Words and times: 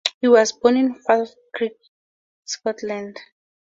He 0.19 0.27
was 0.27 0.51
born 0.51 0.77
in 0.77 0.95
Falkirk, 0.95 1.73
Scotland. 2.45 3.19